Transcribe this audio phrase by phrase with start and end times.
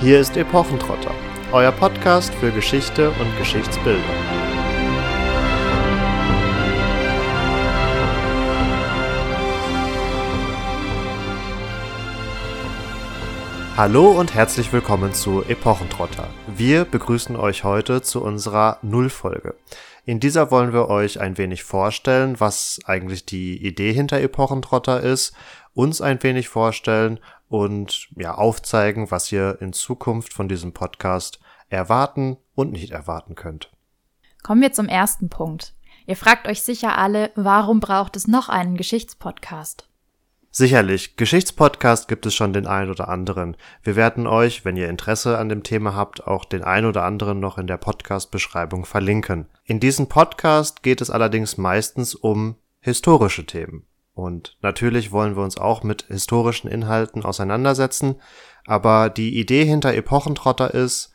[0.00, 1.14] Hier ist Epochentrotter,
[1.52, 4.02] euer Podcast für Geschichte und Geschichtsbildung.
[13.76, 16.28] Hallo und herzlich willkommen zu Epochentrotter.
[16.48, 19.54] Wir begrüßen euch heute zu unserer Nullfolge.
[20.04, 25.34] In dieser wollen wir euch ein wenig vorstellen, was eigentlich die Idee hinter Epochentrotter ist,
[25.72, 27.20] uns ein wenig vorstellen
[27.54, 33.70] und ja aufzeigen, was ihr in Zukunft von diesem Podcast erwarten und nicht erwarten könnt.
[34.42, 35.72] Kommen wir zum ersten Punkt.
[36.04, 39.88] Ihr fragt euch sicher alle, warum braucht es noch einen Geschichtspodcast?
[40.50, 43.56] Sicherlich, Geschichtspodcast gibt es schon den ein oder anderen.
[43.84, 47.38] Wir werden euch, wenn ihr Interesse an dem Thema habt, auch den ein oder anderen
[47.38, 49.46] noch in der Podcast-Beschreibung verlinken.
[49.64, 53.86] In diesem Podcast geht es allerdings meistens um historische Themen.
[54.14, 58.16] Und natürlich wollen wir uns auch mit historischen Inhalten auseinandersetzen,
[58.66, 61.12] aber die Idee hinter Epochentrotter ist,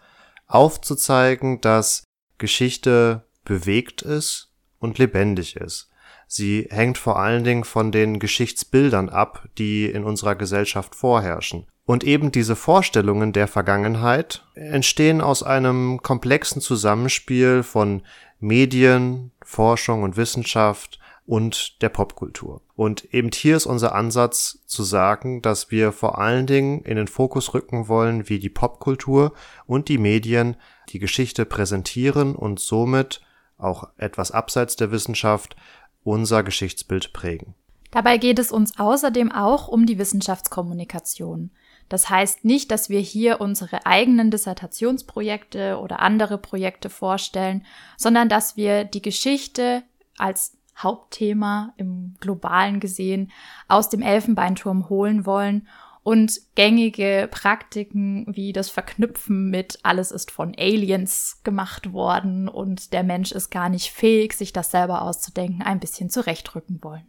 [0.48, 2.04] aufzuzeigen, dass
[2.38, 5.90] Geschichte bewegt ist und lebendig ist.
[6.28, 11.66] Sie hängt vor allen Dingen von den Geschichtsbildern ab, die in unserer Gesellschaft vorherrschen.
[11.86, 18.04] Und eben diese Vorstellungen der Vergangenheit entstehen aus einem komplexen Zusammenspiel von
[18.40, 22.64] Medien, Forschung und Wissenschaft und der Popkultur.
[22.76, 27.08] Und eben hier ist unser Ansatz zu sagen, dass wir vor allen Dingen in den
[27.08, 29.34] Fokus rücken wollen, wie die Popkultur
[29.68, 30.58] und die Medien
[30.90, 33.22] die Geschichte präsentieren und somit
[33.60, 35.56] auch etwas abseits der Wissenschaft
[36.04, 37.54] unser Geschichtsbild prägen.
[37.92, 41.52] Dabei geht es uns außerdem auch um die Wissenschaftskommunikation.
[41.90, 48.58] Das heißt nicht, dass wir hier unsere eigenen Dissertationsprojekte oder andere Projekte vorstellen, sondern dass
[48.58, 49.84] wir die Geschichte
[50.18, 53.32] als Hauptthema im globalen gesehen
[53.68, 55.68] aus dem Elfenbeinturm holen wollen
[56.04, 63.04] und gängige Praktiken wie das Verknüpfen mit alles ist von Aliens gemacht worden und der
[63.04, 67.06] Mensch ist gar nicht fähig, sich das selber auszudenken, ein bisschen zurechtrücken wollen.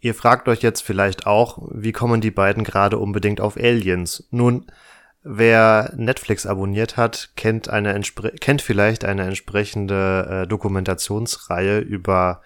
[0.00, 4.28] Ihr fragt euch jetzt vielleicht auch, wie kommen die beiden gerade unbedingt auf Aliens?
[4.30, 4.66] Nun,
[5.22, 7.98] wer Netflix abonniert hat, kennt eine
[8.40, 12.42] kennt vielleicht eine entsprechende äh, Dokumentationsreihe über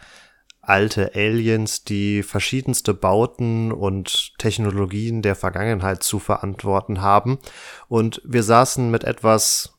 [0.71, 7.39] alte Aliens, die verschiedenste Bauten und Technologien der Vergangenheit zu verantworten haben.
[7.89, 9.75] Und wir saßen mit etwas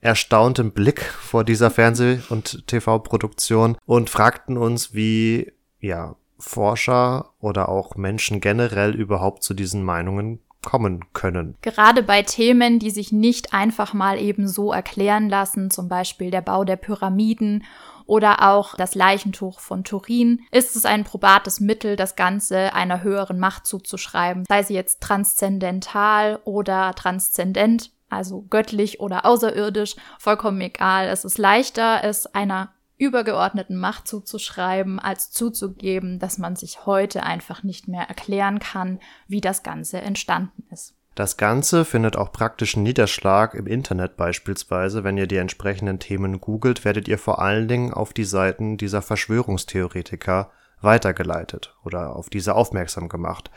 [0.00, 7.94] erstauntem Blick vor dieser Fernseh- und TV-Produktion und fragten uns, wie, ja, Forscher oder auch
[7.94, 11.56] Menschen generell überhaupt zu diesen Meinungen kommen können.
[11.62, 16.40] Gerade bei Themen, die sich nicht einfach mal eben so erklären lassen, zum Beispiel der
[16.40, 17.64] Bau der Pyramiden
[18.06, 23.38] oder auch das Leichentuch von Turin, ist es ein probates Mittel, das Ganze einer höheren
[23.38, 31.08] Macht zuzuschreiben, sei sie jetzt transzendental oder transzendent, also göttlich oder außerirdisch, vollkommen egal.
[31.08, 37.62] Es ist leichter, es einer übergeordneten Macht zuzuschreiben, als zuzugeben, dass man sich heute einfach
[37.62, 40.94] nicht mehr erklären kann, wie das Ganze entstanden ist.
[41.14, 45.04] Das Ganze findet auch praktischen Niederschlag im Internet beispielsweise.
[45.04, 49.02] Wenn ihr die entsprechenden Themen googelt, werdet ihr vor allen Dingen auf die Seiten dieser
[49.02, 50.50] Verschwörungstheoretiker
[50.80, 53.50] weitergeleitet oder auf diese aufmerksam gemacht.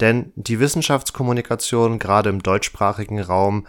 [0.00, 3.66] Denn die Wissenschaftskommunikation gerade im deutschsprachigen Raum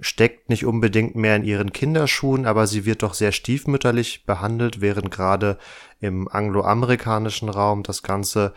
[0.00, 5.12] steckt nicht unbedingt mehr in ihren Kinderschuhen, aber sie wird doch sehr stiefmütterlich behandelt, während
[5.12, 5.58] gerade
[6.00, 8.52] im angloamerikanischen Raum das Ganze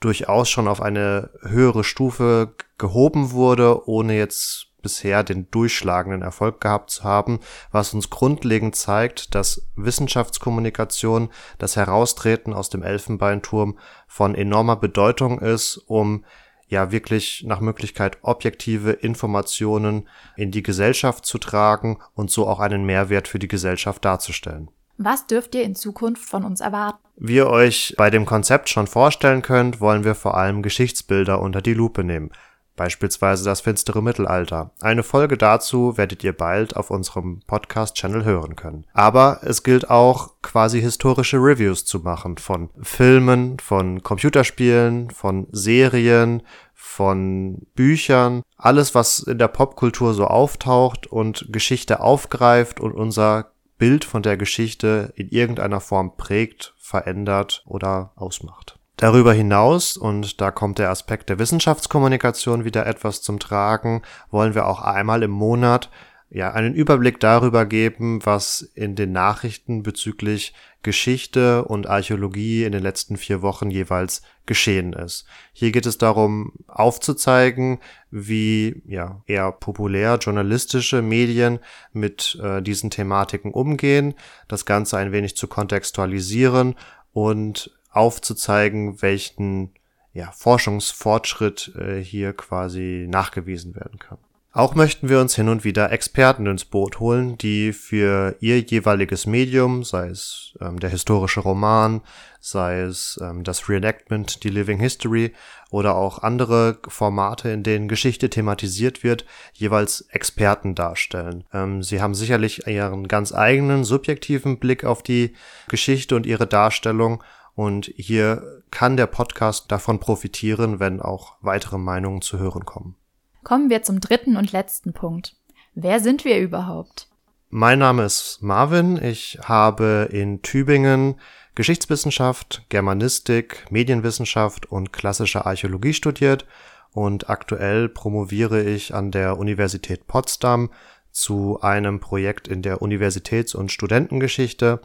[0.00, 6.90] durchaus schon auf eine höhere Stufe gehoben wurde, ohne jetzt bisher den durchschlagenden Erfolg gehabt
[6.90, 7.40] zu haben,
[7.70, 11.28] was uns grundlegend zeigt, dass Wissenschaftskommunikation,
[11.58, 16.24] das Heraustreten aus dem Elfenbeinturm von enormer Bedeutung ist, um
[16.68, 22.84] ja wirklich nach Möglichkeit objektive Informationen in die Gesellschaft zu tragen und so auch einen
[22.84, 24.70] Mehrwert für die Gesellschaft darzustellen.
[25.02, 26.98] Was dürft ihr in Zukunft von uns erwarten?
[27.16, 31.62] Wie ihr euch bei dem Konzept schon vorstellen könnt, wollen wir vor allem Geschichtsbilder unter
[31.62, 32.32] die Lupe nehmen.
[32.76, 34.72] Beispielsweise das finstere Mittelalter.
[34.82, 38.84] Eine Folge dazu werdet ihr bald auf unserem Podcast-Channel hören können.
[38.92, 46.42] Aber es gilt auch quasi historische Reviews zu machen von Filmen, von Computerspielen, von Serien,
[46.74, 54.04] von Büchern, alles was in der Popkultur so auftaucht und Geschichte aufgreift und unser Bild
[54.04, 58.78] von der Geschichte in irgendeiner Form prägt, verändert oder ausmacht.
[58.96, 64.66] Darüber hinaus, und da kommt der Aspekt der Wissenschaftskommunikation wieder etwas zum Tragen, wollen wir
[64.66, 65.90] auch einmal im Monat
[66.30, 72.82] ja einen Überblick darüber geben, was in den Nachrichten bezüglich Geschichte und Archäologie in den
[72.82, 75.26] letzten vier Wochen jeweils geschehen ist.
[75.52, 77.80] Hier geht es darum, aufzuzeigen,
[78.10, 81.58] wie ja eher populär journalistische Medien
[81.92, 84.14] mit äh, diesen Thematiken umgehen,
[84.48, 86.76] das Ganze ein wenig zu kontextualisieren
[87.12, 89.72] und aufzuzeigen, welchen
[90.12, 94.18] ja, Forschungsfortschritt äh, hier quasi nachgewiesen werden kann.
[94.52, 99.24] Auch möchten wir uns hin und wieder Experten ins Boot holen, die für ihr jeweiliges
[99.24, 102.00] Medium, sei es ähm, der historische Roman,
[102.40, 105.34] sei es ähm, das Reenactment, die Living History
[105.70, 111.44] oder auch andere Formate, in denen Geschichte thematisiert wird, jeweils Experten darstellen.
[111.52, 115.32] Ähm, sie haben sicherlich ihren ganz eigenen subjektiven Blick auf die
[115.68, 117.22] Geschichte und ihre Darstellung
[117.54, 122.96] und hier kann der Podcast davon profitieren, wenn auch weitere Meinungen zu hören kommen.
[123.42, 125.36] Kommen wir zum dritten und letzten Punkt.
[125.74, 127.08] Wer sind wir überhaupt?
[127.48, 129.02] Mein Name ist Marvin.
[129.02, 131.16] Ich habe in Tübingen
[131.54, 136.46] Geschichtswissenschaft, Germanistik, Medienwissenschaft und klassische Archäologie studiert
[136.92, 140.70] und aktuell promoviere ich an der Universität Potsdam
[141.10, 144.80] zu einem Projekt in der Universitäts- und Studentengeschichte.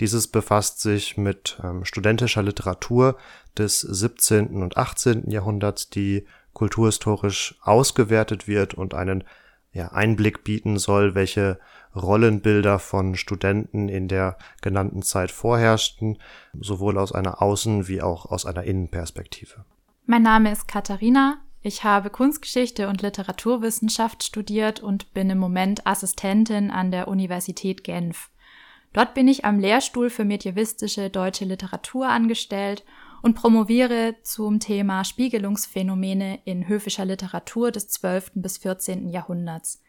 [0.00, 3.16] Dieses befasst sich mit ähm, studentischer Literatur
[3.56, 4.62] des 17.
[4.62, 5.30] und 18.
[5.30, 9.24] Jahrhunderts, die kulturhistorisch ausgewertet wird und einen
[9.72, 11.58] ja, Einblick bieten soll, welche
[11.94, 16.18] Rollenbilder von Studenten in der genannten Zeit vorherrschten,
[16.58, 19.64] sowohl aus einer Außen- wie auch aus einer Innenperspektive.
[20.06, 21.38] Mein Name ist Katharina.
[21.62, 28.30] Ich habe Kunstgeschichte und Literaturwissenschaft studiert und bin im Moment Assistentin an der Universität Genf.
[28.92, 32.84] Dort bin ich am Lehrstuhl für medievistische deutsche Literatur angestellt
[33.22, 38.32] und promoviere zum Thema Spiegelungsphänomene in höfischer Literatur des 12.
[38.34, 39.08] bis 14.
[39.08, 39.80] Jahrhunderts.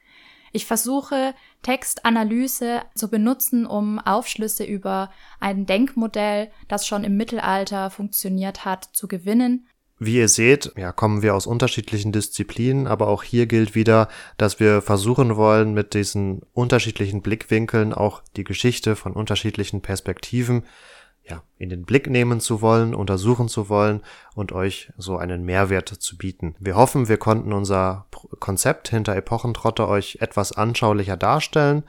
[0.56, 1.33] Ich versuche,
[1.63, 5.09] Textanalyse zu benutzen, um Aufschlüsse über
[5.39, 9.68] ein Denkmodell, das schon im Mittelalter funktioniert hat, zu gewinnen.
[9.97, 14.59] Wie ihr seht, ja, kommen wir aus unterschiedlichen Disziplinen, aber auch hier gilt wieder, dass
[14.59, 20.65] wir versuchen wollen, mit diesen unterschiedlichen Blickwinkeln auch die Geschichte von unterschiedlichen Perspektiven
[21.25, 24.02] ja, in den Blick nehmen zu wollen, untersuchen zu wollen
[24.36, 26.56] und euch so einen Mehrwert zu bieten.
[26.60, 28.08] Wir hoffen, wir konnten unser
[28.40, 31.84] Konzept hinter Epochentrotter euch etwas anschaulicher darstellen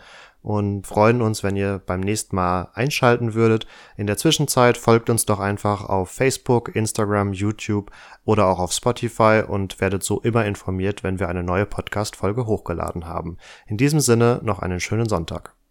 [0.44, 3.66] und freuen uns, wenn ihr beim nächsten Mal einschalten würdet.
[3.96, 7.90] In der Zwischenzeit folgt uns doch einfach auf Facebook, Instagram, YouTube
[8.26, 13.06] oder auch auf Spotify und werdet so immer informiert, wenn wir eine neue Podcast-Folge hochgeladen
[13.06, 13.38] haben.
[13.66, 15.53] In diesem Sinne noch einen schönen Sonntag.